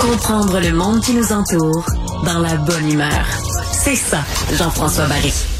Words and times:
Comprendre 0.00 0.60
le 0.60 0.72
monde 0.72 1.00
qui 1.00 1.14
nous 1.14 1.32
entoure 1.32 1.84
dans 2.24 2.38
la 2.38 2.56
bonne 2.56 2.90
humeur. 2.90 3.26
C'est 3.72 3.96
ça, 3.96 4.18
Jean-François 4.52 5.06
Barry. 5.06 5.55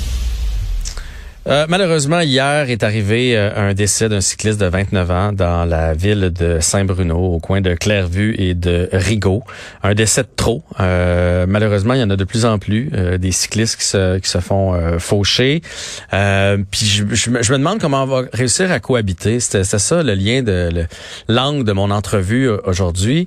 Euh, 1.49 1.65
malheureusement, 1.69 2.21
hier 2.21 2.71
est 2.71 2.83
arrivé 2.83 3.37
euh, 3.37 3.51
un 3.55 3.73
décès 3.73 4.09
d'un 4.09 4.21
cycliste 4.21 4.61
de 4.61 4.67
29 4.67 5.11
ans 5.13 5.33
dans 5.33 5.65
la 5.65 5.95
ville 5.95 6.33
de 6.33 6.59
Saint-Bruno, 6.61 7.17
au 7.17 7.39
coin 7.39 7.61
de 7.61 7.75
Clairvue 7.75 8.35
et 8.37 8.55
de 8.55 8.89
Rigaud. 8.93 9.45
Un 9.85 9.95
décès 9.95 10.25
de 10.25 10.29
trop. 10.35 10.65
Euh, 10.81 11.47
malheureusement, 11.49 11.95
il 11.95 12.01
y 12.01 12.03
en 12.03 12.11
a 12.11 12.17
de 12.17 12.25
plus 12.25 12.45
en 12.45 12.59
plus 12.59 12.91
des 13.19 13.31
cyclistes 13.31 13.77
qui 13.77 13.87
se, 13.87 14.41
font 14.41 14.99
faucher. 14.99 15.63
puis 16.11 16.87
je, 16.87 17.05
je, 17.13 17.31
me, 17.31 17.59
demande 17.59 17.79
comment 17.81 18.03
on 18.03 18.07
va 18.07 18.23
réussir 18.33 18.73
à 18.73 18.81
cohabiter. 18.81 19.39
C'était 19.39 19.65
ça 19.65 20.03
le 20.03 20.15
lien 20.15 20.43
de 20.43 20.87
l'angle 21.29 21.65
de 21.65 21.73
mon 21.73 21.91
entrevue 21.91 22.49
aujourd'hui, 22.65 23.27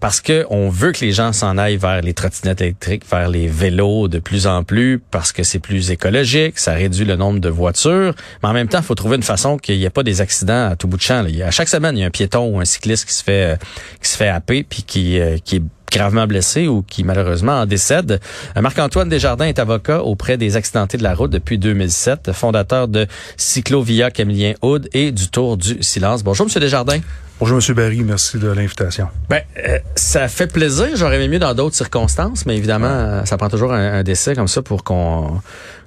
parce 0.00 0.20
que 0.20 0.46
on 0.50 0.68
veut 0.68 0.92
que 0.92 1.04
les 1.04 1.12
gens 1.12 1.32
s'en 1.32 1.58
aillent 1.58 1.76
vers 1.76 2.02
les 2.02 2.14
trottinettes 2.14 2.60
électriques, 2.60 3.02
vers 3.10 3.28
les 3.28 3.48
vélos 3.48 4.08
de 4.08 4.18
plus 4.18 4.46
en 4.46 4.62
plus, 4.62 5.00
parce 5.10 5.32
que 5.32 5.42
c'est 5.42 5.58
plus 5.58 5.90
écologique, 5.90 6.58
ça 6.58 6.72
réduit 6.72 7.04
le 7.04 7.16
nombre 7.16 7.40
de 7.40 7.47
mais 7.50 8.48
en 8.48 8.52
même 8.52 8.68
temps, 8.68 8.78
il 8.78 8.84
faut 8.84 8.94
trouver 8.94 9.16
une 9.16 9.22
façon 9.22 9.56
qu'il 9.56 9.78
n'y 9.78 9.84
ait 9.84 9.90
pas 9.90 10.02
des 10.02 10.20
accidents 10.20 10.68
à 10.70 10.76
tout 10.76 10.88
bout 10.88 10.96
de 10.96 11.02
champ. 11.02 11.24
À 11.44 11.50
chaque 11.50 11.68
semaine, 11.68 11.96
il 11.96 12.00
y 12.00 12.04
a 12.04 12.06
un 12.06 12.10
piéton 12.10 12.48
ou 12.54 12.60
un 12.60 12.64
cycliste 12.64 13.06
qui 13.06 13.14
se 13.14 13.22
fait 13.22 13.54
euh, 13.54 13.56
qui 14.02 14.08
se 14.10 14.16
fait 14.16 14.28
happer 14.28 14.62
puis 14.62 14.82
qui 14.82 15.18
euh, 15.18 15.38
qui 15.44 15.56
est 15.56 15.62
gravement 15.90 16.26
blessé 16.26 16.68
ou 16.68 16.82
qui 16.82 17.04
malheureusement 17.04 17.60
en 17.60 17.66
décède. 17.66 18.20
Euh, 18.56 18.60
Marc-Antoine 18.60 19.08
Desjardins 19.08 19.46
est 19.46 19.58
avocat 19.58 20.02
auprès 20.02 20.36
des 20.36 20.56
accidentés 20.56 20.98
de 20.98 21.02
la 21.02 21.14
route 21.14 21.30
depuis 21.30 21.58
2007, 21.58 22.32
fondateur 22.32 22.88
de 22.88 23.06
Cyclovia 23.36 24.10
Camillien 24.10 24.54
Houd 24.62 24.88
et 24.92 25.12
du 25.12 25.28
Tour 25.28 25.56
du 25.56 25.82
Silence. 25.82 26.22
Bonjour 26.22 26.46
Monsieur 26.46 26.60
Desjardins. 26.60 27.00
Bonjour, 27.40 27.54
Monsieur 27.54 27.74
Barry. 27.74 28.02
Merci 28.02 28.36
de 28.38 28.48
l'invitation. 28.48 29.08
Ben, 29.28 29.42
euh, 29.58 29.78
ça 29.94 30.26
fait 30.26 30.52
plaisir. 30.52 30.88
J'aurais 30.96 31.16
aimé 31.16 31.28
mieux 31.28 31.38
dans 31.38 31.54
d'autres 31.54 31.76
circonstances, 31.76 32.44
mais 32.46 32.56
évidemment, 32.56 33.24
ça 33.26 33.36
prend 33.36 33.48
toujours 33.48 33.72
un, 33.72 34.02
décès 34.02 34.34
comme 34.34 34.48
ça 34.48 34.60
pour 34.60 34.82
qu'on 34.82 35.40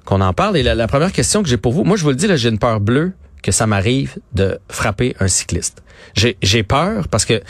qu'on 0.06 0.22
en 0.22 0.32
parle. 0.32 0.56
Et 0.56 0.62
la, 0.62 0.88
première 0.88 1.12
question 1.12 1.42
que 1.42 1.50
j'ai 1.50 1.58
pour 1.58 1.74
vous, 1.74 1.84
moi, 1.84 1.98
je 1.98 2.04
vous 2.04 2.08
le 2.08 2.16
dis, 2.16 2.26
là, 2.26 2.36
j'ai 2.36 2.48
une 2.48 2.58
peur 2.58 2.80
bleue 2.80 3.12
que 3.42 3.52
ça 3.52 3.66
m'arrive 3.66 4.16
de 4.32 4.58
frapper 4.70 5.14
un 5.20 5.28
cycliste. 5.28 5.82
J'ai 6.14 6.62
peur 6.62 7.06
parce 7.08 7.26
que 7.26 7.42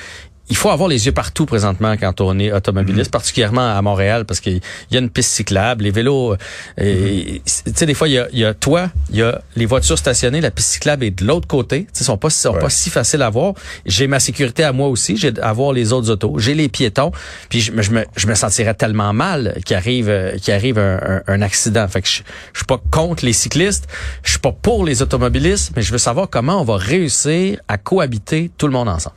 il 0.53 0.57
faut 0.57 0.69
avoir 0.69 0.91
les 0.91 1.07
yeux 1.07 1.13
partout 1.13 1.47
présentement 1.47 1.97
quand 1.97 2.21
on 2.21 2.39
est 2.39 2.53
automobiliste, 2.53 3.07
mhm. 3.07 3.11
particulièrement 3.11 3.75
à 3.75 3.81
Montréal, 3.81 4.27
parce 4.27 4.39
qu'il 4.39 4.61
y 4.91 4.97
a 4.97 5.01
une 5.01 5.09
piste 5.09 5.31
cyclable, 5.31 5.85
les 5.85 5.91
vélos. 5.91 6.35
Euh, 6.35 6.37
mhm. 6.77 7.39
Tu 7.43 7.73
sais, 7.75 7.87
des 7.87 7.95
fois, 7.95 8.07
il 8.07 8.23
y 8.33 8.45
a, 8.45 8.53
toi, 8.53 8.91
il 9.09 9.17
y 9.17 9.23
a 9.23 9.41
les 9.57 9.65
voitures 9.65 9.97
stationnées, 9.97 10.43
la 10.43 10.51
piste 10.51 10.69
cyclable 10.69 11.05
est 11.05 11.11
de 11.11 11.25
l'autre 11.25 11.49
côté. 11.49 11.87
Tu 11.97 12.05
sont 12.05 12.19
pas 12.19 12.29
sont 12.29 12.53
pas 12.53 12.69
si 12.69 12.91
faciles 12.91 13.23
à 13.23 13.31
voir. 13.31 13.55
J'ai 13.87 14.07
ma 14.07 14.21
sécurité 14.21 14.63
à 14.63 14.73
moi 14.73 14.89
aussi, 14.89 15.17
j'ai 15.17 15.33
à 15.41 15.55
voir 15.55 15.73
les 15.73 15.95
autres 15.95 16.11
autos, 16.11 16.39
j'ai 16.39 16.53
les 16.53 16.69
piétons. 16.69 17.13
Puis 17.49 17.63
je, 17.63 17.73
je, 17.81 17.91
me 17.91 18.05
je 18.15 18.27
me 18.27 18.35
sentirais 18.35 18.75
tellement 18.75 19.15
mal 19.15 19.57
qu'il 19.65 19.75
arrive 19.75 20.11
euh, 20.11 20.37
qu'il 20.37 20.53
arrive 20.53 20.79
un, 20.79 21.23
un, 21.29 21.41
accident. 21.41 21.89
Fait 21.89 22.03
que 22.03 22.09
je, 22.09 22.21
je 22.53 22.59
suis 22.59 22.67
pas 22.67 22.81
contre 22.91 23.25
les 23.25 23.33
cyclistes, 23.33 23.89
je 24.23 24.33
suis 24.33 24.39
pas 24.39 24.53
pour 24.53 24.85
les 24.85 25.01
automobilistes, 25.01 25.73
mais 25.75 25.81
je 25.81 25.93
veux 25.93 25.99
savoir 25.99 26.29
comment 26.29 26.61
on 26.61 26.65
va 26.65 26.77
réussir 26.77 27.59
à 27.69 27.79
cohabiter 27.79 28.51
tout 28.59 28.67
le 28.67 28.75
monde 28.75 28.91
ensemble. 28.91 29.17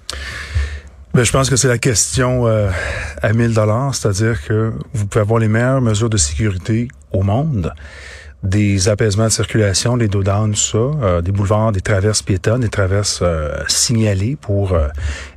Ben, 1.16 1.24
je 1.24 1.32
pense 1.32 1.50
que 1.50 1.56
c'est 1.56 1.70
la 1.70 1.78
question 1.78 2.46
euh, 2.46 2.70
à 3.22 3.32
1000 3.32 3.54
dollars, 3.54 3.96
c'est-à-dire 3.96 4.46
que 4.46 4.74
vous 4.92 5.06
pouvez 5.06 5.22
avoir 5.22 5.40
les 5.40 5.48
meilleures 5.48 5.80
mesures 5.80 6.10
de 6.10 6.18
sécurité 6.18 6.90
au 7.14 7.24
monde, 7.24 7.74
des 8.44 8.90
apaisements 8.90 9.24
de 9.24 9.30
circulation, 9.30 9.96
des 9.96 10.10
dos 10.10 10.24
tout 10.24 10.56
ça, 10.56 10.78
euh, 10.78 11.22
des 11.22 11.32
boulevards, 11.32 11.72
des 11.72 11.80
traverses 11.80 12.22
piétonnes, 12.22 12.60
des 12.60 12.70
traverses 12.70 13.22
euh, 13.22 13.56
signalées 13.70 14.36
pour 14.36 14.78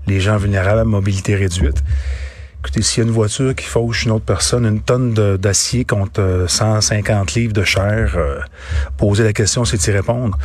les 0.09 0.19
gens 0.19 0.37
vulnérables 0.37 0.81
à 0.81 0.85
mobilité 0.85 1.37
réduite. 1.37 1.81
Écoutez, 2.59 2.83
s'il 2.83 3.05
y 3.05 3.07
a 3.07 3.09
une 3.09 3.15
voiture 3.15 3.55
qui 3.55 3.67
fauche 3.67 4.05
une 4.05 4.11
autre 4.11 4.25
personne, 4.25 4.67
une 4.67 4.81
tonne 4.81 5.15
d'acier 5.37 5.85
contre 5.85 6.47
150 6.49 7.35
livres 7.35 7.53
de 7.53 7.63
chair, 7.63 8.17
poser 8.97 9.23
la 9.23 9.33
question, 9.33 9.65
c'est 9.65 9.77
d'y 9.77 9.93
répondre. 9.93 10.37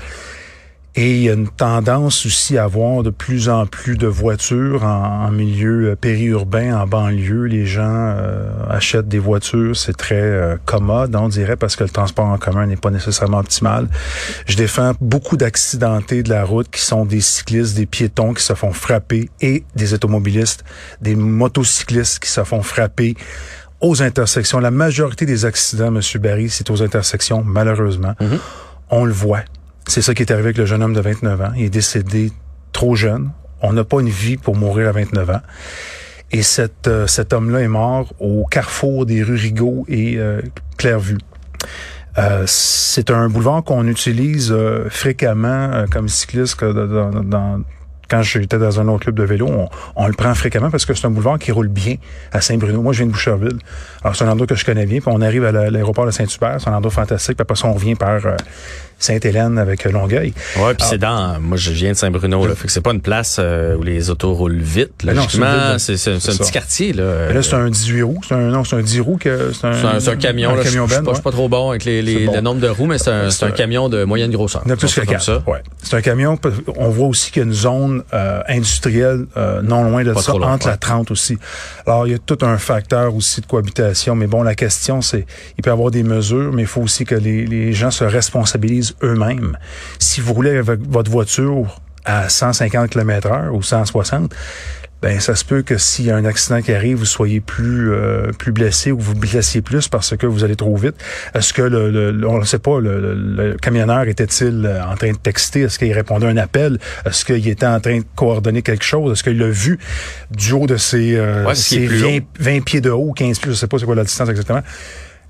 Et 0.95 1.15
il 1.15 1.23
y 1.23 1.29
a 1.29 1.33
une 1.33 1.49
tendance 1.49 2.23
aussi 2.27 2.55
à 2.55 2.65
avoir 2.65 3.01
de 3.01 3.09
plus 3.09 3.49
en 3.49 3.65
plus 3.65 3.97
de 3.97 4.05
voitures 4.05 4.83
en, 4.83 5.31
milieu 5.31 5.89
euh, 5.89 5.95
périurbain, 5.95 6.77
en 6.77 6.85
banlieue. 6.85 7.45
Les 7.45 7.65
gens 7.65 7.81
euh, 7.83 8.51
achètent 8.69 9.07
des 9.07 9.17
voitures, 9.17 9.75
c'est 9.75 9.97
très 9.97 10.21
euh, 10.21 10.55
commode, 10.65 11.15
on 11.15 11.29
dirait, 11.29 11.55
parce 11.55 11.75
que 11.75 11.83
le 11.83 11.89
transport 11.89 12.27
en 12.27 12.37
commun 12.37 12.67
n'est 12.67 12.75
pas 12.75 12.91
nécessairement 12.91 13.39
optimal. 13.39 13.87
Je 14.45 14.55
défends 14.55 14.93
beaucoup 15.01 15.35
d'accidentés 15.35 16.21
de 16.21 16.29
la 16.29 16.43
route 16.43 16.69
qui 16.69 16.81
sont 16.81 17.05
des 17.05 17.21
cyclistes, 17.21 17.75
des 17.75 17.87
piétons 17.87 18.35
qui 18.35 18.43
se 18.43 18.53
font 18.53 18.71
frapper 18.71 19.31
et 19.41 19.63
des 19.75 19.95
automobilistes, 19.95 20.63
des 21.01 21.15
motocyclistes 21.15 22.19
qui 22.19 22.29
se 22.29 22.43
font 22.43 22.61
frapper 22.61 23.15
aux 23.81 24.03
intersections. 24.03 24.59
La 24.59 24.71
majorité 24.71 25.25
des 25.25 25.45
accidents, 25.45 25.89
Monsieur 25.89 26.19
Barry, 26.19 26.51
c'est 26.51 26.69
aux 26.69 26.83
intersections, 26.83 27.43
malheureusement. 27.43 28.13
Mm-hmm. 28.21 28.39
On 28.91 29.05
le 29.05 29.11
voit. 29.11 29.41
C'est 29.87 30.01
ça 30.01 30.13
qui 30.13 30.23
est 30.23 30.31
arrivé 30.31 30.47
avec 30.47 30.57
le 30.57 30.65
jeune 30.65 30.81
homme 30.81 30.93
de 30.93 31.01
29 31.01 31.41
ans. 31.41 31.51
Il 31.55 31.65
est 31.65 31.69
décédé 31.69 32.31
trop 32.71 32.95
jeune. 32.95 33.31
On 33.61 33.73
n'a 33.73 33.83
pas 33.83 34.01
une 34.01 34.09
vie 34.09 34.37
pour 34.37 34.55
mourir 34.55 34.89
à 34.89 34.91
29 34.91 35.29
ans. 35.29 35.41
Et 36.31 36.41
cet, 36.41 36.87
euh, 36.87 37.05
cet 37.05 37.31
homme-là 37.31 37.61
est 37.61 37.67
mort 37.67 38.11
au 38.19 38.45
carrefour 38.45 39.05
des 39.05 39.21
rues 39.21 39.35
Rigaud 39.35 39.85
et 39.87 40.17
euh, 40.17 40.41
Clairvue. 40.77 41.19
Euh, 42.17 42.43
c'est 42.47 43.11
un 43.11 43.29
boulevard 43.29 43.63
qu'on 43.63 43.87
utilise 43.87 44.55
fréquemment 44.89 45.85
comme 45.91 46.09
cycliste 46.09 46.55
quand 48.09 48.21
j'étais 48.21 48.59
dans 48.59 48.79
un 48.79 48.87
autre 48.89 49.05
club 49.05 49.15
de 49.15 49.23
vélo, 49.23 49.49
on, 49.95 50.07
le 50.07 50.13
prend 50.13 50.35
fréquemment 50.35 50.69
parce 50.69 50.85
que 50.85 50.93
c'est 50.93 51.07
un 51.07 51.09
boulevard 51.09 51.39
qui 51.39 51.51
roule 51.51 51.67
bien 51.67 51.95
à 52.31 52.41
Saint-Bruno. 52.41 52.81
Moi, 52.81 52.93
je 52.93 52.99
viens 52.99 53.07
de 53.07 53.11
Boucherville. 53.11 53.57
Alors, 54.03 54.15
c'est 54.15 54.23
un 54.23 54.29
endroit 54.29 54.45
que 54.45 54.53
je 54.53 54.65
connais 54.65 54.85
bien. 54.85 54.99
Puis 54.99 55.11
on 55.11 55.21
arrive 55.21 55.45
à 55.45 55.51
l'aéroport 55.51 56.05
de 56.05 56.11
Saint-Hubert. 56.11 56.57
C'est 56.59 56.69
un 56.69 56.75
endroit 56.75 56.91
fantastique. 56.91 57.37
Puis 57.37 57.41
après 57.41 57.55
ça, 57.55 57.67
on 57.67 57.73
revient 57.73 57.95
par 57.95 58.19
Sainte-Hélène 59.03 59.57
avec 59.57 59.83
Longueuil. 59.85 60.33
Ouais, 60.57 60.73
puis 60.73 60.87
c'est 60.89 60.97
dans. 60.97 61.39
Moi, 61.39 61.57
je 61.57 61.71
viens 61.71 61.91
de 61.91 61.97
Saint-Bruno. 61.97 62.45
Là, 62.45 62.55
fait 62.55 62.67
que 62.67 62.73
c'est 62.73 62.81
pas 62.81 62.91
une 62.91 63.01
place 63.01 63.37
euh, 63.39 63.75
où 63.75 63.83
les 63.83 64.09
autos 64.09 64.33
roulent 64.33 64.61
vite. 64.61 65.03
Logiquement, 65.03 65.77
c'est 65.77 65.97
c'est 65.97 66.11
un 66.11 66.17
petit 66.17 66.51
quartier 66.51 66.93
là. 66.93 67.31
là, 67.31 67.43
c'est 67.43 67.55
un 67.55 67.69
18 67.69 68.01
roues. 68.03 68.21
C'est 68.27 68.35
un 68.35 68.49
non, 68.49 68.63
c'est 68.63 68.75
un 68.75 68.81
10 68.81 68.99
roues 69.01 69.17
que 69.17 69.51
c'est 69.53 69.67
un, 69.67 69.71
un, 69.71 70.15
camion. 70.15 70.51
Un 70.51 70.55
là, 70.55 70.63
camion 70.63 70.87
je, 70.87 70.99
ben, 70.99 71.13
suis 71.13 71.23
pas, 71.23 71.31
trop 71.31 71.49
bon 71.49 71.71
avec 71.71 71.85
les, 71.85 72.01
les 72.01 72.25
le 72.25 72.41
nombre 72.41 72.61
de 72.61 72.67
roues, 72.67 72.85
mais 72.85 72.97
c'est 72.97 73.11
un, 73.11 73.27
un, 73.27 73.51
camion 73.51 73.89
de 73.89 74.03
moyenne 74.03 74.31
grosseur. 74.31 74.63
Il 74.65 74.75
plus 74.75 74.93
que 74.93 75.19
ça. 75.19 75.43
Ouais. 75.47 75.61
C'est 75.81 75.95
un 75.95 76.01
camion. 76.01 76.37
On 76.77 76.89
voit 76.89 77.07
aussi 77.07 77.31
qu'il 77.31 77.41
y 77.41 77.45
a 77.45 77.47
une 77.47 77.53
zone 77.53 78.03
euh, 78.13 78.41
industrielle 78.47 79.25
euh, 79.37 79.61
non 79.61 79.83
loin 79.83 80.03
de 80.03 80.13
ça, 80.13 80.33
entre 80.33 80.67
la 80.67 80.77
30 80.77 81.11
aussi. 81.11 81.37
Alors, 81.85 82.07
il 82.07 82.11
y 82.11 82.15
a 82.15 82.19
tout 82.19 82.37
un 82.41 82.57
facteur 82.57 83.15
aussi 83.15 83.41
de 83.41 83.45
cohabitation. 83.45 84.15
Mais 84.15 84.27
bon, 84.27 84.43
la 84.43 84.55
question, 84.55 85.01
c'est, 85.01 85.25
il 85.57 85.61
peut 85.61 85.69
y 85.69 85.73
avoir 85.73 85.91
des 85.91 86.03
mesures, 86.03 86.51
mais 86.53 86.63
il 86.63 86.67
faut 86.67 86.81
aussi 86.81 87.05
que 87.05 87.15
les, 87.15 87.45
les 87.45 87.73
gens 87.73 87.91
se 87.91 88.03
responsabilisent 88.03 88.92
eux-mêmes. 89.01 89.57
Si 89.99 90.21
vous 90.21 90.33
roulez 90.33 90.57
avec 90.57 90.79
votre 90.87 91.11
voiture 91.11 91.79
à 92.05 92.29
150 92.29 92.89
km 92.89 93.31
heure 93.31 93.55
ou 93.55 93.61
160, 93.61 94.33
ben 95.03 95.19
ça 95.19 95.35
se 95.35 95.43
peut 95.43 95.63
que 95.63 95.77
s'il 95.77 96.05
y 96.05 96.11
a 96.11 96.15
un 96.15 96.23
accident 96.23 96.61
qui 96.61 96.71
arrive, 96.71 96.97
vous 96.97 97.05
soyez 97.05 97.41
plus 97.41 97.91
euh, 97.91 98.31
plus 98.31 98.53
blessé 98.53 98.89
ou 98.93 98.99
vous 98.99 99.15
blessiez 99.15 99.61
plus 99.61 99.89
parce 99.89 100.15
que 100.15 100.25
vous 100.25 100.45
allez 100.45 100.55
trop 100.55 100.77
vite. 100.77 100.95
Est-ce 101.35 101.51
que 101.51 101.61
le, 101.61 102.25
on 102.25 102.39
ne 102.39 102.45
sait 102.45 102.57
pas 102.57 102.79
le, 102.79 103.57
camionneur 103.61 104.07
était-il 104.07 104.65
euh, 104.65 104.81
en 104.85 104.95
train 104.95 105.11
de 105.11 105.17
texter? 105.17 105.63
Est-ce 105.63 105.77
qu'il 105.77 105.91
répondait 105.91 106.27
à 106.27 106.29
un 106.29 106.37
appel? 106.37 106.79
Est-ce 107.05 107.25
qu'il 107.25 107.45
était 107.49 107.65
en 107.65 107.81
train 107.81 107.97
de 107.97 108.05
coordonner 108.15 108.61
quelque 108.61 108.85
chose? 108.85 109.11
Est-ce 109.11 109.23
qu'il 109.23 109.37
l'a 109.37 109.49
vu 109.49 109.77
du 110.31 110.53
haut 110.53 110.67
de 110.67 110.77
ses, 110.77 111.17
euh, 111.17 111.43
20, 112.39 112.63
pieds 112.63 112.79
de 112.79 112.89
haut, 112.89 113.11
15 113.11 113.39
pieds, 113.39 113.51
je 113.51 113.57
sais 113.57 113.67
pas 113.67 113.79
c'est 113.79 113.85
quoi 113.85 113.95
la 113.95 114.05
distance 114.05 114.29
exactement 114.29 114.63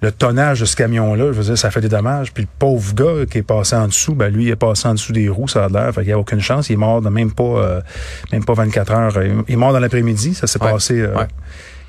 le 0.04 0.12
tonnage 0.12 0.60
de 0.60 0.66
ce 0.66 0.76
camion-là, 0.76 1.28
je 1.28 1.38
veux 1.38 1.44
dire, 1.46 1.58
ça 1.58 1.72
fait 1.72 1.80
des 1.80 1.88
dommages. 1.88 2.34
Puis 2.34 2.44
le 2.44 2.50
pauvre 2.60 2.94
gars 2.94 3.26
qui 3.26 3.38
est 3.38 3.44
passé 3.44 3.78
en 3.78 3.88
dessous, 3.88 4.14
ben 4.14 4.28
lui, 4.28 4.44
il 4.44 4.50
est 4.50 4.58
passé 4.58 4.90
en 4.90 4.96
dessous 4.96 5.14
des 5.14 5.30
roues, 5.30 5.48
ça 5.48 5.64
a 5.64 5.70
l'air. 5.70 5.94
Fait 5.94 6.02
qu'il 6.02 6.08
n'y 6.08 6.14
a 6.14 6.20
aucune 6.20 6.42
chance. 6.42 6.70
Il 6.70 6.74
est 6.74 6.76
mort 6.76 7.02
de 7.02 7.08
même 7.08 7.32
pas, 7.32 7.44
euh, 7.44 7.82
même 8.34 8.44
pas 8.44 8.54
24 8.54 8.92
heures. 8.92 9.24
Il 9.24 9.54
est 9.54 9.56
mort 9.56 9.72
dans 9.72 9.80
l'après-midi. 9.80 10.34
Ça 10.34 10.46
s'est 10.46 10.60
passé 10.60 11.00
euh, 11.00 11.16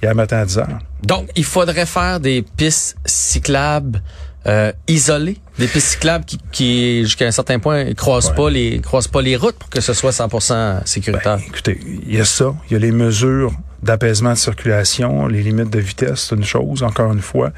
hier 0.01 0.15
matin 0.15 0.39
à 0.39 0.45
10 0.45 0.59
heures. 0.59 0.79
Donc, 1.03 1.29
il 1.35 1.45
faudrait 1.45 1.87
faire 1.87 2.21
des 2.21 2.45
pistes 2.57 2.97
cyclables 3.05 4.01
euh, 4.47 4.71
isolées, 4.87 5.39
des 5.59 5.67
pistes 5.67 5.89
cyclables 5.89 6.25
qui, 6.25 6.39
qui 6.53 7.03
jusqu'à 7.03 7.27
un 7.27 7.33
certain 7.33 7.59
point, 7.59 7.95
croisent 7.95 8.33
pas 8.33 8.49
les 8.49 8.79
croisent 8.81 9.09
pas 9.09 9.23
les 9.23 9.35
routes 9.35 9.57
pour 9.57 9.71
que 9.71 9.81
ce 9.81 9.93
soit 9.93 10.13
100% 10.13 10.87
sécuritaire. 10.87 11.39
Ben, 11.39 11.45
écoutez, 11.49 11.81
il 12.07 12.15
y 12.15 12.21
a 12.21 12.25
ça, 12.25 12.55
il 12.71 12.75
y 12.75 12.77
a 12.77 12.79
les 12.79 12.93
mesures 12.93 13.53
d'apaisement 13.85 14.33
de 14.33 14.39
circulation, 14.39 15.27
les 15.27 15.43
limites 15.43 15.71
de 15.71 15.79
vitesse, 15.79 16.29
c'est 16.29 16.37
une 16.37 16.45
chose, 16.45 16.83
encore 16.83 17.13
une 17.13 17.21
fois. 17.21 17.53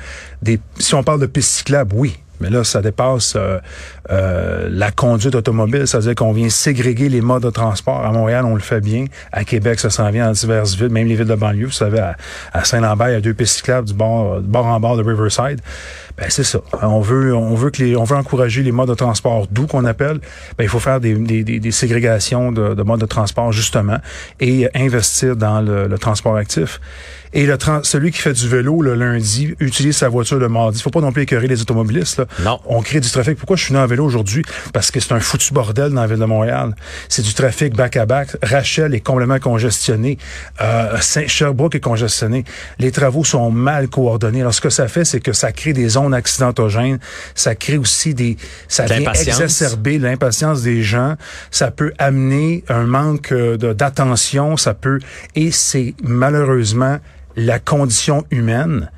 Si 0.78 0.94
on 0.94 1.02
parle 1.02 1.20
de 1.20 1.26
pistes 1.26 1.52
cyclables, 1.52 1.94
oui, 1.94 2.18
mais 2.40 2.50
là, 2.50 2.64
ça 2.64 2.82
dépasse 2.82 3.34
euh, 3.36 3.58
euh, 4.10 4.68
la 4.70 4.90
conduite 4.90 5.34
automobile. 5.34 5.86
C'est-à-dire 5.86 6.14
qu'on 6.14 6.32
vient 6.32 6.48
ségréguer 6.48 7.08
les 7.08 7.20
modes 7.20 7.42
de 7.42 7.50
transport. 7.50 8.04
À 8.04 8.12
Montréal, 8.12 8.44
on 8.44 8.54
le 8.54 8.60
fait 8.60 8.80
bien. 8.80 9.06
À 9.32 9.44
Québec, 9.44 9.80
ça 9.80 9.90
s'en 9.90 10.10
vient 10.10 10.26
dans 10.26 10.32
diverses 10.32 10.74
villes, 10.74 10.88
même 10.88 11.06
les 11.06 11.16
villes 11.16 11.26
de 11.26 11.34
banlieue. 11.34 11.66
Vous 11.66 11.72
savez, 11.72 12.00
à, 12.52 12.64
Saint-Lambert, 12.64 13.08
il 13.08 13.12
y 13.12 13.16
a 13.16 13.20
deux 13.20 13.34
pistes 13.34 13.56
cyclables 13.56 13.88
du 13.88 13.94
bord, 13.94 14.40
bord 14.40 14.66
en 14.66 14.80
bord 14.80 14.96
de 14.96 15.02
Riverside. 15.02 15.60
Ben 16.18 16.26
c'est 16.30 16.44
ça. 16.44 16.60
On 16.80 17.00
veut, 17.00 17.34
on 17.34 17.54
veut 17.54 17.70
que 17.70 17.82
les, 17.82 17.94
on 17.94 18.04
veut 18.04 18.16
encourager 18.16 18.62
les 18.62 18.72
modes 18.72 18.88
de 18.88 18.94
transport 18.94 19.46
doux 19.48 19.66
qu'on 19.66 19.84
appelle. 19.84 20.18
Ben 20.56 20.64
il 20.64 20.68
faut 20.68 20.78
faire 20.78 20.98
des, 20.98 21.14
des, 21.14 21.44
des, 21.44 21.70
ségrégations 21.70 22.52
de, 22.52 22.72
de, 22.74 22.82
modes 22.82 23.00
de 23.00 23.06
transport 23.06 23.52
justement 23.52 23.98
et 24.40 24.66
investir 24.74 25.36
dans 25.36 25.60
le, 25.60 25.88
le 25.88 25.98
transport 25.98 26.36
actif. 26.36 26.80
Et 27.32 27.46
le 27.46 27.56
celui 27.82 28.10
qui 28.12 28.18
fait 28.18 28.32
du 28.32 28.48
vélo 28.48 28.82
le 28.82 28.94
lundi 28.94 29.54
utilise 29.60 29.96
sa 29.96 30.08
voiture 30.08 30.38
le 30.38 30.48
mardi. 30.48 30.80
Faut 30.80 30.90
pas 30.90 31.00
non 31.00 31.12
plus 31.12 31.22
écœurer 31.22 31.48
les 31.48 31.60
automobilistes. 31.60 32.18
Là. 32.18 32.26
Non. 32.44 32.60
On 32.66 32.82
crée 32.82 33.00
du 33.00 33.10
trafic. 33.10 33.36
Pourquoi 33.38 33.56
je 33.56 33.64
suis 33.64 33.72
venu 33.72 33.82
en 33.82 33.86
vélo 33.86 34.04
aujourd'hui? 34.04 34.44
Parce 34.72 34.90
que 34.90 35.00
c'est 35.00 35.12
un 35.12 35.20
foutu 35.20 35.52
bordel 35.52 35.92
dans 35.92 36.02
la 36.02 36.06
ville 36.06 36.18
de 36.18 36.24
Montréal. 36.24 36.74
C'est 37.08 37.22
du 37.22 37.34
trafic 37.34 37.74
back-à-back. 37.74 38.36
Rachel 38.42 38.94
est 38.94 39.00
complètement 39.00 39.38
congestionné. 39.38 40.18
Euh, 40.60 40.96
Sherbrooke 41.00 41.74
est 41.74 41.80
congestionné. 41.80 42.44
Les 42.78 42.92
travaux 42.92 43.24
sont 43.24 43.50
mal 43.50 43.88
coordonnés. 43.88 44.40
Alors, 44.40 44.54
ce 44.54 44.60
que 44.60 44.70
ça 44.70 44.88
fait, 44.88 45.04
c'est 45.04 45.20
que 45.20 45.32
ça 45.32 45.52
crée 45.52 45.72
des 45.72 45.88
zones 45.88 46.14
accidentogènes. 46.14 46.98
Ça 47.34 47.54
crée 47.54 47.78
aussi 47.78 48.14
des... 48.14 48.36
Ça 48.68 48.84
vient 48.84 49.12
exacerber 49.12 49.98
l'impatience 49.98 50.62
des 50.62 50.82
gens. 50.82 51.16
Ça 51.50 51.70
peut 51.70 51.92
amener 51.98 52.64
un 52.68 52.84
manque 52.84 53.32
euh, 53.32 53.56
d'attention. 53.56 54.56
Ça 54.56 54.74
peut... 54.74 55.00
Et 55.34 55.50
c'est 55.50 55.94
malheureusement 56.02 56.98
la 57.36 57.58
condition 57.58 58.24
humaine 58.30 58.90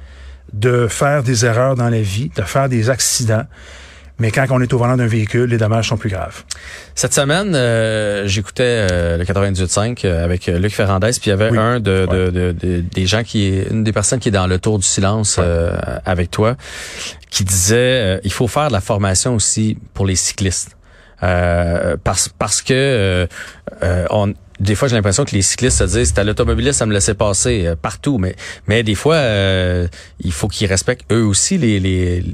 de 0.53 0.87
faire 0.89 1.23
des 1.23 1.45
erreurs 1.45 1.75
dans 1.75 1.91
la 1.91 2.01
vie, 2.01 2.31
de 2.35 2.43
faire 2.43 2.69
des 2.69 2.91
accidents. 2.91 3.45
Mais 4.21 4.33
quand 4.33 4.47
on 4.51 4.61
est 4.61 4.73
au 4.73 4.79
volant 4.79 4.97
d'un 4.97 5.07
véhicule, 5.07 5.51
les 5.51 5.59
dommages 5.59 5.89
sont 5.89 5.97
plus 5.97 6.11
graves. 6.11 6.43
Cette 6.97 7.15
semaine, 7.15 7.55
euh, 7.55 8.27
j'écoutais 8.27 8.89
euh, 8.91 9.17
le 9.17 9.25
98.5 9.25 10.05
euh, 10.05 10.25
avec 10.25 10.47
Luc 10.47 10.75
Ferrandez, 10.75 11.11
puis 11.21 11.27
il 11.27 11.29
y 11.29 11.33
avait 11.33 11.57
un 11.57 11.79
de, 11.79 12.07
de, 12.07 12.31
de, 12.31 12.81
des 12.81 13.07
gens 13.07 13.23
qui 13.23 13.61
une 13.71 13.85
des 13.85 13.93
personnes 13.93 14.19
qui 14.19 14.29
est 14.29 14.33
dans 14.33 14.49
le 14.49 14.59
tour 14.59 14.79
du 14.79 14.87
silence 14.87 15.39
avec 16.05 16.33
toi, 16.33 16.57
qui 17.31 17.45
disait 17.45 18.21
il 18.25 18.33
faut 18.33 18.49
faire 18.49 18.69
de 18.69 18.73
la 18.73 18.81
formation 18.81 19.37
aussi 19.37 19.79
pour 19.95 20.05
les 20.05 20.17
cyclistes. 20.17 20.77
parce 21.21 22.29
parce 22.37 22.61
que 22.61 23.29
on 24.11 24.35
des 24.61 24.75
fois, 24.75 24.89
j'ai 24.89 24.97
l'impression 24.97 25.25
que 25.25 25.35
les 25.35 25.43
cyclistes 25.43 25.79
se 25.79 25.85
disent, 25.85 26.09
c'était 26.09 26.25
l'automobiliste, 26.25 26.79
ça 26.79 26.87
me 26.87 26.93
laissait 26.93 27.15
passer 27.15 27.67
euh, 27.67 27.77
partout. 27.81 28.19
Mais, 28.19 28.35
mais 28.67 28.83
des 28.83 28.97
fois, 28.97 29.15
euh, 29.15 29.87
il 30.21 30.33
faut 30.33 30.49
qu'ils 30.49 30.67
respectent 30.67 31.05
eux 31.13 31.25
aussi 31.25 31.59
les, 31.59 31.79
les, 31.79 32.25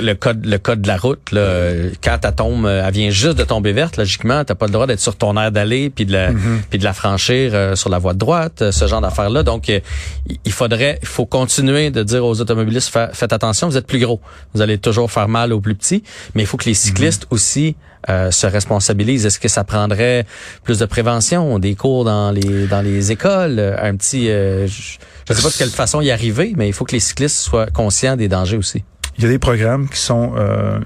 le, 0.00 0.14
code, 0.14 0.44
le 0.46 0.58
code 0.58 0.82
de 0.82 0.88
la 0.88 0.96
route. 0.96 1.32
Là. 1.32 1.70
Quand 2.02 2.18
ta 2.18 2.32
tombe, 2.32 2.66
elle 2.66 2.92
vient 2.92 3.10
juste 3.10 3.36
de 3.36 3.44
tomber 3.44 3.72
verte, 3.72 3.96
logiquement, 3.96 4.44
t'as 4.44 4.54
pas 4.54 4.66
le 4.66 4.72
droit 4.72 4.86
d'être 4.86 5.00
sur 5.00 5.16
ton 5.16 5.36
air 5.36 5.50
d'aller 5.50 5.90
puis 5.90 6.06
de 6.06 6.12
la, 6.12 6.32
mm-hmm. 6.32 6.60
puis 6.70 6.78
de 6.78 6.84
la 6.84 6.92
franchir 6.92 7.50
euh, 7.54 7.74
sur 7.74 7.90
la 7.90 7.98
voie 7.98 8.12
de 8.12 8.18
droite, 8.18 8.70
ce 8.70 8.86
genre 8.86 9.00
d'affaires-là. 9.00 9.42
Donc, 9.42 9.68
il 9.68 10.52
faudrait, 10.52 10.98
il 11.02 11.08
faut 11.08 11.26
continuer 11.26 11.90
de 11.90 12.02
dire 12.02 12.24
aux 12.24 12.40
automobilistes, 12.40 12.96
faites 13.12 13.32
attention, 13.32 13.68
vous 13.68 13.76
êtes 13.76 13.86
plus 13.86 13.98
gros, 13.98 14.20
vous 14.54 14.62
allez 14.62 14.78
toujours 14.78 15.10
faire 15.10 15.28
mal 15.28 15.52
aux 15.52 15.60
plus 15.60 15.74
petits. 15.74 16.04
Mais 16.34 16.42
il 16.42 16.46
faut 16.46 16.56
que 16.56 16.66
les 16.66 16.74
cyclistes 16.74 17.24
mm-hmm. 17.24 17.34
aussi 17.34 17.76
euh, 18.08 18.30
se 18.30 18.46
responsabilise 18.46 19.26
Est-ce 19.26 19.40
que 19.40 19.48
ça 19.48 19.64
prendrait 19.64 20.26
plus 20.62 20.78
de 20.78 20.86
prévention, 20.86 21.55
des 21.58 21.74
cours 21.74 22.04
dans 22.04 22.30
les 22.30 22.66
dans 22.66 22.82
les 22.82 23.12
écoles, 23.12 23.58
un 23.58 23.96
petit 23.96 24.30
euh, 24.30 24.66
je 24.66 24.98
ne 25.30 25.34
sais 25.34 25.42
pas 25.42 25.50
de 25.50 25.56
quelle 25.56 25.70
façon 25.70 26.00
y 26.00 26.10
arriver, 26.10 26.54
mais 26.56 26.68
il 26.68 26.72
faut 26.72 26.84
que 26.84 26.92
les 26.92 27.00
cyclistes 27.00 27.38
soient 27.38 27.66
conscients 27.66 28.16
des 28.16 28.28
dangers 28.28 28.56
aussi. 28.56 28.84
Il 29.18 29.24
y 29.24 29.26
a 29.26 29.30
des 29.30 29.38
programmes 29.38 29.88
qui 29.88 29.98
sont 29.98 30.34
euh, 30.36 30.78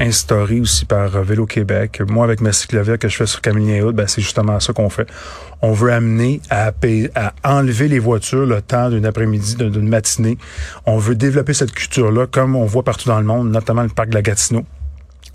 instaurés 0.00 0.58
aussi 0.58 0.86
par 0.86 1.22
Vélo 1.22 1.46
Québec. 1.46 2.02
Moi, 2.08 2.24
avec 2.24 2.40
ma 2.40 2.52
cyclovia 2.52 2.98
que 2.98 3.06
je 3.06 3.16
fais 3.16 3.26
sur 3.26 3.40
Camille 3.40 3.80
ben, 3.92 4.08
c'est 4.08 4.22
justement 4.22 4.58
ça 4.58 4.72
qu'on 4.72 4.90
fait. 4.90 5.06
On 5.62 5.72
veut 5.72 5.92
amener 5.92 6.40
à, 6.50 6.72
à 7.14 7.32
enlever 7.44 7.86
les 7.86 8.00
voitures 8.00 8.44
le 8.44 8.60
temps 8.60 8.90
d'une 8.90 9.06
après-midi, 9.06 9.54
d'une 9.54 9.88
matinée. 9.88 10.36
On 10.84 10.98
veut 10.98 11.14
développer 11.14 11.54
cette 11.54 11.72
culture-là, 11.72 12.26
comme 12.26 12.56
on 12.56 12.64
voit 12.64 12.82
partout 12.82 13.08
dans 13.08 13.20
le 13.20 13.26
monde, 13.26 13.52
notamment 13.52 13.84
le 13.84 13.88
parc 13.88 14.08
de 14.08 14.14
la 14.14 14.22
Gatineau 14.22 14.64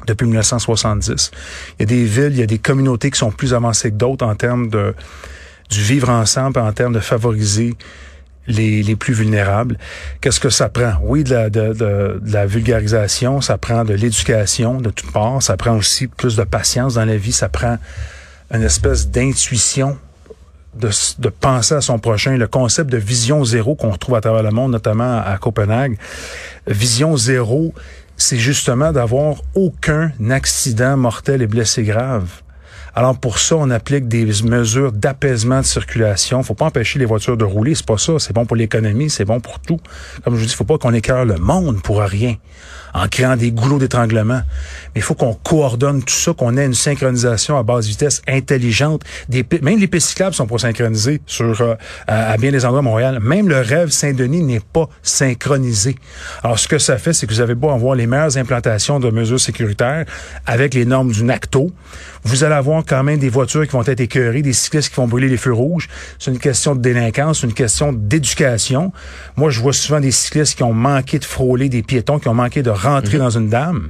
depuis 0.07 0.25
1970. 0.25 1.31
Il 1.77 1.81
y 1.81 1.83
a 1.83 1.85
des 1.85 2.05
villes, 2.05 2.31
il 2.31 2.39
y 2.39 2.43
a 2.43 2.47
des 2.47 2.59
communautés 2.59 3.11
qui 3.11 3.19
sont 3.19 3.31
plus 3.31 3.53
avancées 3.53 3.91
que 3.91 3.95
d'autres 3.95 4.25
en 4.25 4.35
termes 4.35 4.69
de 4.69 4.93
du 5.69 5.83
vivre 5.83 6.09
ensemble, 6.09 6.59
en 6.59 6.71
termes 6.73 6.93
de 6.93 6.99
favoriser 6.99 7.75
les, 8.47 8.81
les 8.81 8.95
plus 8.95 9.13
vulnérables. 9.13 9.77
Qu'est-ce 10.19 10.39
que 10.39 10.49
ça 10.49 10.67
prend? 10.69 10.93
Oui, 11.03 11.23
de 11.23 11.33
la, 11.33 11.49
de, 11.49 11.73
de, 11.73 12.19
la 12.25 12.45
vulgarisation, 12.45 13.41
ça 13.41 13.57
prend 13.57 13.85
de 13.85 13.93
l'éducation 13.93 14.81
de 14.81 14.89
toutes 14.89 15.11
parts, 15.11 15.41
ça 15.41 15.55
prend 15.55 15.75
aussi 15.75 16.07
plus 16.07 16.35
de 16.35 16.43
patience 16.43 16.95
dans 16.95 17.05
la 17.05 17.17
vie, 17.17 17.31
ça 17.31 17.49
prend 17.49 17.77
une 18.51 18.63
espèce 18.63 19.09
d'intuition 19.09 19.97
de, 20.75 20.89
de, 21.19 21.29
penser 21.29 21.75
à 21.75 21.81
son 21.81 21.99
prochain, 21.99 22.37
le 22.37 22.47
concept 22.47 22.91
de 22.91 22.97
vision 22.97 23.43
zéro 23.43 23.75
qu'on 23.75 23.91
retrouve 23.91 24.15
à 24.15 24.21
travers 24.21 24.43
le 24.43 24.51
monde, 24.51 24.71
notamment 24.71 25.21
à 25.23 25.37
Copenhague. 25.37 25.97
Vision 26.67 27.17
zéro, 27.17 27.73
c'est 28.21 28.37
justement 28.37 28.91
d'avoir 28.91 29.35
aucun 29.55 30.11
accident 30.29 30.97
mortel 30.97 31.41
et 31.41 31.47
blessé 31.47 31.83
grave. 31.83 32.29
Alors 32.95 33.17
pour 33.17 33.39
ça, 33.39 33.55
on 33.55 33.69
applique 33.69 34.07
des 34.07 34.25
mesures 34.43 34.91
d'apaisement 34.91 35.61
de 35.61 35.65
circulation. 35.65 36.43
Faut 36.43 36.53
pas 36.53 36.65
empêcher 36.65 36.99
les 36.99 37.05
voitures 37.05 37.37
de 37.37 37.45
rouler, 37.45 37.75
c'est 37.75 37.85
pas 37.85 37.97
ça. 37.97 38.19
C'est 38.19 38.33
bon 38.33 38.45
pour 38.45 38.57
l'économie, 38.57 39.09
c'est 39.09 39.25
bon 39.25 39.39
pour 39.39 39.59
tout. 39.59 39.79
Comme 40.23 40.35
je 40.35 40.41
vous 40.41 40.45
dis, 40.45 40.53
faut 40.53 40.65
pas 40.65 40.77
qu'on 40.77 40.93
écœure 40.93 41.25
le 41.25 41.37
monde 41.37 41.81
pour 41.81 42.01
rien 42.01 42.35
en 42.93 43.07
créant 43.07 43.35
des 43.35 43.51
goulots 43.51 43.79
d'étranglement. 43.79 44.41
Mais 44.95 44.97
il 44.97 45.01
faut 45.01 45.15
qu'on 45.15 45.33
coordonne 45.33 46.03
tout 46.03 46.13
ça, 46.13 46.33
qu'on 46.33 46.57
ait 46.57 46.65
une 46.65 46.73
synchronisation 46.73 47.57
à 47.57 47.63
basse 47.63 47.87
vitesse 47.87 48.21
intelligente. 48.27 49.03
Des, 49.27 49.45
même 49.61 49.79
les 49.79 49.87
pistes 49.87 50.09
cyclables 50.09 50.35
sont 50.35 50.47
pas 50.47 50.57
synchronisées 50.57 51.21
sur 51.25 51.61
euh, 51.61 51.75
à, 52.07 52.37
bien 52.37 52.51
des 52.51 52.65
endroits 52.65 52.81
de 52.81 52.85
Montréal. 52.85 53.19
Même 53.21 53.49
le 53.49 53.59
rêve 53.59 53.89
Saint-Denis 53.89 54.43
n'est 54.43 54.59
pas 54.59 54.89
synchronisé. 55.03 55.95
Alors 56.43 56.59
ce 56.59 56.67
que 56.67 56.77
ça 56.77 56.97
fait, 56.97 57.13
c'est 57.13 57.27
que 57.27 57.33
vous 57.33 57.41
avez 57.41 57.55
beau 57.55 57.69
avoir 57.69 57.95
les 57.95 58.07
meilleures 58.07 58.37
implantations 58.37 58.99
de 58.99 59.09
mesures 59.09 59.39
sécuritaires 59.39 60.05
avec 60.45 60.73
les 60.73 60.85
normes 60.85 61.11
du 61.11 61.23
NACTO, 61.23 61.71
vous 62.23 62.43
allez 62.43 62.55
avoir 62.55 62.83
quand 62.85 63.03
même 63.03 63.19
des 63.19 63.29
voitures 63.29 63.65
qui 63.65 63.71
vont 63.71 63.83
être 63.83 63.99
écœurées, 63.99 64.41
des 64.41 64.53
cyclistes 64.53 64.89
qui 64.89 64.95
vont 64.95 65.07
brûler 65.07 65.29
les 65.29 65.37
feux 65.37 65.53
rouges. 65.53 65.87
C'est 66.19 66.31
une 66.31 66.39
question 66.39 66.75
de 66.75 66.81
délinquance, 66.81 67.43
une 67.43 67.53
question 67.53 67.93
d'éducation. 67.93 68.91
Moi, 69.37 69.49
je 69.49 69.59
vois 69.61 69.73
souvent 69.73 69.99
des 69.99 70.11
cyclistes 70.11 70.55
qui 70.55 70.63
ont 70.63 70.73
manqué 70.73 71.19
de 71.19 71.25
frôler 71.25 71.69
des 71.69 71.81
piétons, 71.81 72.19
qui 72.19 72.27
ont 72.27 72.33
manqué 72.33 72.61
de 72.61 72.69
rentrer 72.81 73.17
mhm. 73.17 73.23
dans 73.23 73.29
une 73.29 73.49
dame. 73.49 73.89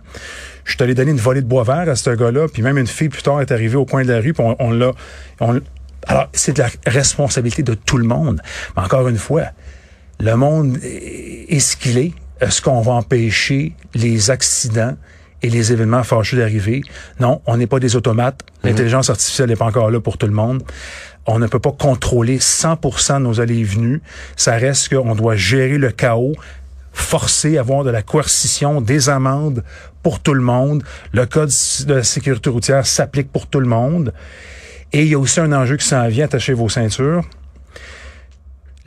Je 0.66 0.74
suis 0.74 0.84
allé 0.84 0.94
donner 0.94 1.12
une 1.12 1.18
volée 1.18 1.42
de 1.42 1.48
bois 1.48 1.64
vert 1.64 1.90
à 1.90 1.96
ce 1.96 2.10
gars-là, 2.12 2.48
puis 2.48 2.62
même 2.62 2.78
une 2.78 2.88
fille 2.88 3.10
plus 3.10 3.24
tard 3.24 3.42
est 3.42 3.52
arrivée 3.52 3.76
au 3.76 3.86
coin 3.86 4.04
de 4.04 4.12
la 4.12 4.20
rue, 4.20 4.34
puis 4.34 4.44
on, 4.60 4.72
l'a... 4.72 4.92
alors, 6.08 6.30
c'est 6.34 6.54
de 6.54 6.62
la 6.62 6.70
responsabilité 6.86 7.64
de 7.64 7.74
tout 7.74 7.98
le 7.98 8.04
monde. 8.04 8.42
Mais 8.76 8.84
encore 8.84 9.08
une 9.08 9.18
fois, 9.18 9.46
le 10.20 10.36
monde 10.36 10.78
est 10.84 11.60
ce 11.60 11.76
qu'il 11.76 11.98
est. 11.98 12.14
Est-ce 12.42 12.62
qu'on 12.62 12.82
va 12.82 12.94
empêcher 12.94 13.74
les 13.96 14.30
accidents 14.30 14.96
et 15.42 15.50
les 15.50 15.72
événements 15.72 16.04
fâcheux 16.04 16.38
d'arriver? 16.38 16.84
Non, 17.20 17.42
on 17.48 17.58
n'est 17.58 17.68
pas 17.68 17.80
des 17.80 17.96
automates. 17.96 18.44
Mhm. 18.64 18.70
L'intelligence 18.70 19.10
artificielle 19.10 19.50
n'est 19.50 19.56
pas 19.56 19.66
encore 19.66 19.90
là 19.90 20.00
pour 20.00 20.18
tout 20.18 20.28
le 20.28 20.34
monde. 20.34 20.64
On 21.26 21.40
ne 21.40 21.48
peut 21.48 21.60
pas 21.60 21.72
contrôler 21.72 22.40
100% 22.40 23.16
de 23.16 23.24
nos 23.24 23.42
allées 23.42 23.60
et 23.60 23.64
venues. 23.64 24.02
Ça 24.36 24.54
reste 24.54 24.90
qu'on 24.90 25.16
doit 25.16 25.36
gérer 25.36 25.78
le 25.78 25.92
chaos 25.92 26.34
forcer 27.02 27.58
à 27.58 27.62
avoir 27.62 27.84
de 27.84 27.90
la 27.90 28.02
coercition, 28.02 28.82
des 28.82 29.10
amendes 29.10 29.64
pour 30.04 30.20
tout 30.20 30.34
le 30.34 30.42
monde. 30.42 30.84
Le 31.12 31.26
code 31.26 31.52
de 31.86 31.94
la 31.96 32.04
sécurité 32.04 32.50
routière 32.50 32.86
s'applique 32.86 33.32
pour 33.32 33.48
tout 33.48 33.60
le 33.60 33.68
monde. 33.68 34.14
Et 34.92 35.04
il 35.04 35.10
y 35.10 35.14
a 35.14 35.20
aussi 35.20 35.40
un 35.40 35.52
enjeu 35.54 35.78
qui 35.78 35.86
s'en 35.86 36.08
vient, 36.08 36.26
attachez 36.26 36.54
vos 36.54 36.70
ceintures 36.70 37.24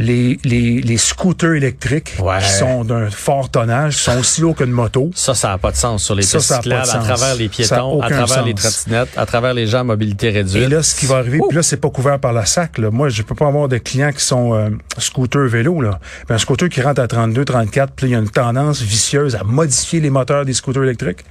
les, 0.02 0.38
les, 0.44 0.80
les 0.80 0.96
scooters 0.98 1.54
électriques 1.54 2.16
qui 2.16 2.48
sont 2.48 2.84
d'un 2.84 3.10
fort 3.10 3.50
tonnage 3.50 3.96
sont 3.96 4.18
aussi 4.18 4.40
lourds 4.40 4.56
qu'une 4.56 4.70
moto. 4.70 5.10
Ça, 5.14 5.34
ça 5.34 5.48
n'a 5.48 5.58
pas 5.58 5.70
de 5.70 5.76
sens 5.76 6.02
sur 6.02 6.14
les 6.14 6.22
pistes 6.22 6.40
cyclables, 6.40 6.90
à 6.90 6.98
travers 6.98 7.34
les 7.36 7.48
piétons, 7.48 8.00
à 8.00 8.10
travers 8.10 8.44
les 8.44 8.54
trottinettes, 8.54 9.10
à 9.16 9.26
travers 9.26 9.54
les 9.54 9.66
gens 9.66 9.80
à 9.80 9.84
mobilité 9.84 10.30
réduite. 10.30 10.62
Et 10.64 10.68
là, 10.68 10.82
ce 10.82 10.96
qui 10.96 11.06
va 11.06 11.16
arriver, 11.16 11.40
puis 11.48 11.56
là, 11.56 11.62
c'est 11.62 11.76
pas 11.76 11.90
couvert 11.90 12.18
par 12.18 12.32
la 12.32 12.44
SAC. 12.44 12.78
Là. 12.78 12.90
Moi, 12.90 13.08
je 13.08 13.22
peux 13.22 13.34
pas 13.34 13.46
avoir 13.46 13.68
de 13.68 13.78
clients 13.78 14.12
qui 14.12 14.24
sont 14.24 14.54
euh, 14.54 14.70
scooters 14.98 15.48
vélo. 15.48 15.80
Là. 15.80 16.00
un 16.28 16.38
scooter 16.38 16.68
qui 16.68 16.80
rentre 16.80 17.00
à 17.00 17.06
32, 17.06 17.44
34, 17.44 17.92
puis 17.94 18.06
il 18.08 18.12
y 18.12 18.14
a 18.14 18.18
une 18.18 18.30
tendance 18.30 18.80
vicieuse 18.80 19.36
à 19.36 19.44
modifier 19.44 20.00
les 20.00 20.10
moteurs 20.10 20.44
des 20.44 20.52
scooters 20.52 20.84
électriques 20.84 21.24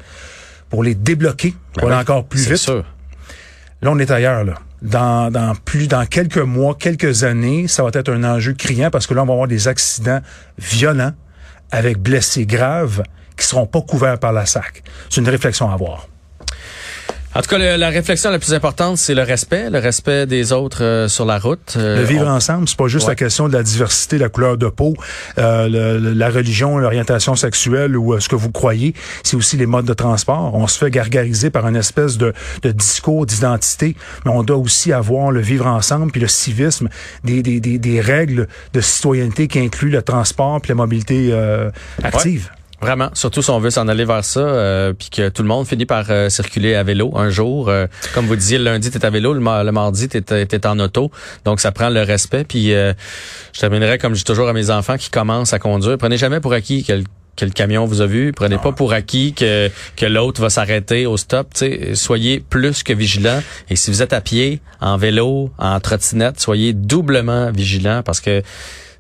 pour 0.69 0.83
les 0.83 0.95
débloquer, 0.95 1.53
pour 1.73 1.87
ben 1.87 1.93
aller 1.93 2.01
encore 2.01 2.25
plus 2.25 2.47
vite. 2.47 2.57
Sûr. 2.57 2.85
Là, 3.81 3.91
on 3.91 3.99
est 3.99 4.11
ailleurs. 4.11 4.45
Là 4.45 4.53
dans, 4.81 5.53
plus 5.65 5.87
dans 5.87 6.05
quelques 6.05 6.37
mois, 6.37 6.75
quelques 6.75 7.23
années, 7.23 7.67
ça 7.67 7.83
va 7.83 7.89
être 7.93 8.09
un 8.09 8.23
enjeu 8.23 8.53
criant 8.53 8.89
parce 8.89 9.07
que 9.07 9.13
là, 9.13 9.23
on 9.23 9.25
va 9.25 9.33
avoir 9.33 9.47
des 9.47 9.67
accidents 9.67 10.21
violents 10.57 11.13
avec 11.71 11.97
blessés 11.99 12.45
graves 12.45 13.03
qui 13.37 13.45
seront 13.45 13.65
pas 13.65 13.81
couverts 13.81 14.19
par 14.19 14.33
la 14.33 14.45
SAC. 14.45 14.83
C'est 15.09 15.21
une 15.21 15.29
réflexion 15.29 15.69
à 15.69 15.73
avoir. 15.73 16.07
En 17.33 17.41
tout 17.41 17.47
cas, 17.47 17.77
la 17.77 17.89
réflexion 17.89 18.29
la 18.29 18.39
plus 18.39 18.53
importante, 18.53 18.97
c'est 18.97 19.15
le 19.15 19.21
respect, 19.21 19.69
le 19.69 19.79
respect 19.79 20.25
des 20.25 20.51
autres 20.51 20.83
euh, 20.83 21.07
sur 21.07 21.23
la 21.23 21.39
route. 21.39 21.75
Euh, 21.77 21.99
le 21.99 22.03
vivre 22.03 22.27
ensemble, 22.27 22.67
c'est 22.67 22.77
pas 22.77 22.89
juste 22.89 23.07
la 23.07 23.15
question 23.15 23.47
de 23.47 23.53
la 23.53 23.63
diversité, 23.63 24.17
la 24.17 24.27
couleur 24.27 24.57
de 24.57 24.67
peau, 24.67 24.95
euh, 25.37 26.13
la 26.13 26.29
religion, 26.29 26.77
l'orientation 26.77 27.37
sexuelle 27.37 27.95
ou 27.95 28.19
ce 28.19 28.27
que 28.27 28.35
vous 28.35 28.51
croyez. 28.51 28.93
C'est 29.23 29.37
aussi 29.37 29.55
les 29.55 29.65
modes 29.65 29.85
de 29.85 29.93
transport. 29.93 30.53
On 30.53 30.67
se 30.67 30.77
fait 30.77 30.91
gargariser 30.91 31.49
par 31.49 31.65
une 31.69 31.77
espèce 31.77 32.17
de, 32.17 32.33
de 32.63 32.71
discours 32.71 33.25
d'identité, 33.25 33.95
mais 34.25 34.31
on 34.31 34.43
doit 34.43 34.57
aussi 34.57 34.91
avoir 34.91 35.31
le 35.31 35.39
vivre 35.39 35.67
ensemble 35.67 36.11
puis 36.11 36.19
le 36.19 36.27
civisme, 36.27 36.89
des, 37.23 37.41
des, 37.41 37.61
des, 37.61 37.79
des 37.79 38.01
règles 38.01 38.49
de 38.73 38.81
citoyenneté 38.81 39.47
qui 39.47 39.59
incluent 39.59 39.91
le 39.91 40.01
transport 40.01 40.59
puis 40.59 40.69
la 40.69 40.75
mobilité 40.75 41.33
active. 42.03 42.51
Vraiment, 42.81 43.09
surtout 43.13 43.43
si 43.43 43.51
on 43.51 43.59
veut 43.59 43.69
s'en 43.69 43.87
aller 43.87 44.05
vers 44.05 44.25
ça, 44.25 44.39
euh, 44.39 44.91
puis 44.91 45.11
que 45.11 45.29
tout 45.29 45.43
le 45.43 45.47
monde 45.47 45.67
finit 45.67 45.85
par 45.85 46.05
euh, 46.09 46.29
circuler 46.29 46.73
à 46.73 46.81
vélo 46.81 47.15
un 47.15 47.29
jour. 47.29 47.69
Euh, 47.69 47.85
comme 48.15 48.25
vous 48.25 48.35
disiez, 48.35 48.57
le 48.57 48.63
lundi, 48.63 48.89
tu 48.89 48.97
à 49.05 49.09
vélo, 49.11 49.33
le, 49.33 49.39
mardi, 49.39 50.09
tu 50.09 50.17
es, 50.17 50.65
en 50.65 50.79
auto. 50.79 51.11
Donc, 51.45 51.59
ça 51.59 51.71
prend 51.71 51.89
le 51.89 52.01
respect. 52.01 52.43
Puis, 52.43 52.69
je 52.71 53.59
terminerai 53.59 53.99
comme 53.99 54.13
je 54.13 54.19
dis 54.19 54.23
toujours 54.23 54.49
à 54.49 54.53
mes 54.53 54.71
enfants 54.71 54.97
qui 54.97 55.11
commencent 55.11 55.53
à 55.53 55.59
conduire. 55.59 55.97
Prenez 55.99 56.17
jamais 56.17 56.39
pour 56.39 56.53
acquis 56.53 56.83
que 56.83 57.45
le 57.45 57.51
camion 57.51 57.85
vous 57.85 58.01
a 58.01 58.07
vu. 58.07 58.31
Prenez 58.33 58.57
pas 58.57 58.71
pour 58.71 58.93
acquis 58.93 59.33
que, 59.33 59.69
que 59.95 60.05
l'autre 60.07 60.41
va 60.41 60.49
s'arrêter 60.49 61.05
au 61.05 61.17
stop. 61.17 61.49
Soyez 61.93 62.39
plus 62.39 62.81
que 62.81 62.93
vigilant. 62.93 63.43
Et 63.69 63.75
si 63.75 63.91
vous 63.91 64.01
êtes 64.01 64.13
à 64.13 64.21
pied, 64.21 64.59
en 64.79 64.97
vélo, 64.97 65.51
en 65.59 65.79
trottinette, 65.79 66.39
soyez 66.39 66.73
doublement 66.73 67.51
vigilant 67.51 68.01
parce 68.03 68.21
que 68.21 68.41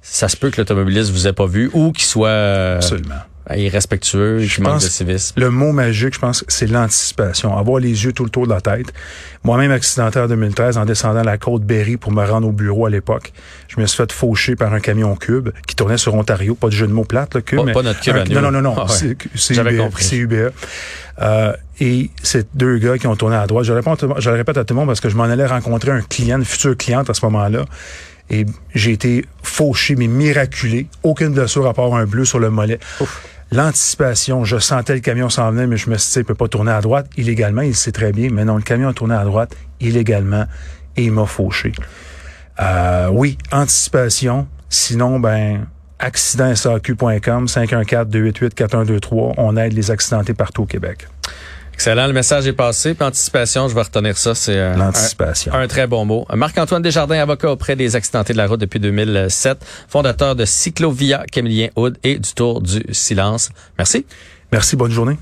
ça 0.03 0.29
se 0.29 0.37
peut 0.37 0.51
que 0.51 0.61
l'automobiliste 0.61 1.09
vous 1.11 1.27
ait 1.27 1.33
pas 1.33 1.47
vu 1.47 1.69
ou 1.73 1.91
qu'il 1.91 2.05
soit 2.05 2.75
Absolument 2.75 3.21
irrespectueux, 3.57 4.39
je 4.39 4.61
manque 4.61 4.81
de 4.81 4.87
civisme. 4.87 5.39
Le 5.39 5.49
mot 5.49 5.71
magique, 5.71 6.13
je 6.13 6.19
pense, 6.19 6.43
c'est 6.47 6.67
l'anticipation. 6.67 7.57
Avoir 7.57 7.79
les 7.79 8.05
yeux 8.05 8.13
tout 8.13 8.23
le 8.23 8.29
tour 8.29 8.47
de 8.47 8.53
la 8.53 8.61
tête. 8.61 8.93
Moi-même 9.43 9.71
accidenté 9.71 10.19
en 10.19 10.27
2013 10.27 10.77
en 10.77 10.85
descendant 10.85 11.23
la 11.23 11.37
côte 11.37 11.63
Berry 11.63 11.97
pour 11.97 12.11
me 12.11 12.23
rendre 12.23 12.47
au 12.47 12.51
bureau 12.51 12.85
à 12.85 12.89
l'époque. 12.89 13.33
Je 13.67 13.79
me 13.79 13.85
suis 13.85 13.97
fait 13.97 14.11
faucher 14.11 14.55
par 14.55 14.73
un 14.73 14.79
camion 14.79 15.15
cube 15.15 15.49
qui 15.67 15.75
tournait 15.75 15.97
sur 15.97 16.13
Ontario. 16.13 16.55
Pas 16.55 16.67
de 16.67 16.73
jeu 16.73 16.87
de 16.87 16.93
mots 16.93 17.03
plate, 17.03 17.35
le 17.35 17.41
cube. 17.41 17.65
Pas, 17.65 17.73
pas 17.73 17.81
notre 17.81 17.99
cube 18.01 18.15
Non, 18.29 18.41
non, 18.41 18.51
non, 18.51 18.61
non. 18.61 18.75
Ah 18.77 18.85
c'est 18.87 20.15
UBA. 20.17 20.51
Euh, 21.21 21.53
et 21.79 22.09
c'est 22.23 22.47
deux 22.55 22.77
gars 22.77 22.97
qui 22.97 23.07
ont 23.07 23.15
tourné 23.15 23.35
à 23.35 23.47
droite. 23.47 23.65
Je 23.65 23.73
le 24.29 24.35
répète 24.35 24.57
à 24.57 24.63
tout 24.63 24.73
le 24.73 24.79
monde 24.79 24.87
parce 24.87 24.99
que 24.99 25.09
je 25.09 25.15
m'en 25.15 25.23
allais 25.23 25.45
rencontrer 25.45 25.91
un 25.91 26.01
client, 26.01 26.37
une 26.37 26.45
future 26.45 26.75
cliente 26.77 27.09
à 27.09 27.13
ce 27.13 27.25
moment-là. 27.25 27.65
Et 28.29 28.45
j'ai 28.73 28.91
été 28.91 29.25
fauché, 29.43 29.95
mais 29.95 30.07
miraculé. 30.07 30.87
Aucune 31.03 31.29
blessure 31.29 31.67
à 31.67 31.73
part 31.73 31.93
un 31.93 32.05
bleu 32.05 32.23
sur 32.23 32.39
le 32.39 32.49
mollet. 32.49 32.79
L'anticipation, 33.53 34.45
je 34.45 34.57
sentais 34.59 34.93
le 34.93 35.01
camion 35.01 35.29
s'en 35.29 35.51
venir, 35.51 35.67
mais 35.67 35.75
je 35.75 35.89
me 35.89 35.97
suis 35.97 36.13
dit, 36.13 36.19
il 36.19 36.25
peut 36.25 36.35
pas 36.35 36.47
tourner 36.47 36.71
à 36.71 36.79
droite 36.79 37.09
illégalement. 37.17 37.61
Il 37.63 37.75
sait 37.75 37.91
très 37.91 38.13
bien, 38.13 38.29
mais 38.31 38.45
non, 38.45 38.55
le 38.55 38.61
camion 38.61 38.87
a 38.87 38.93
tourné 38.93 39.13
à 39.13 39.25
droite 39.25 39.57
illégalement 39.81 40.45
et 40.95 41.03
il 41.03 41.11
m'a 41.11 41.25
fauché. 41.25 41.73
Euh, 42.61 43.09
oui, 43.11 43.37
anticipation. 43.51 44.47
Sinon, 44.69 45.19
ben, 45.19 45.67
accidentsaq.com, 45.99 47.45
514-288-4123. 47.45 49.33
On 49.37 49.57
aide 49.57 49.73
les 49.73 49.91
accidentés 49.91 50.33
partout 50.33 50.63
au 50.63 50.65
Québec. 50.65 51.09
Excellent, 51.73 52.07
le 52.07 52.13
message 52.13 52.47
est 52.47 52.53
passé. 52.53 52.93
Puis 52.93 53.03
anticipation, 53.03 53.67
je 53.67 53.75
vais 53.75 53.81
retenir 53.81 54.17
ça. 54.17 54.35
C'est 54.35 54.57
euh. 54.57 54.75
Un, 55.51 55.67
très 55.67 55.87
bon 55.87 56.05
mot. 56.05 56.25
Marc-Antoine 56.33 56.81
Desjardins, 56.81 57.19
avocat 57.19 57.51
auprès 57.51 57.75
des 57.75 57.95
accidentés 57.95 58.33
de 58.33 58.37
la 58.37 58.47
route 58.47 58.59
depuis 58.59 58.79
2007, 58.79 59.65
fondateur 59.87 60.35
de 60.35 60.45
Cyclovia 60.45 61.23
Camillien 61.31 61.69
Hood 61.75 61.97
et 62.03 62.19
du 62.19 62.33
Tour 62.33 62.61
du 62.61 62.83
Silence. 62.91 63.49
Merci. 63.77 64.05
Merci, 64.51 64.75
bonne 64.75 64.91
journée. 64.91 65.17